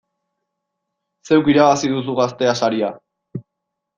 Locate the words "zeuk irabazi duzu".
1.29-2.17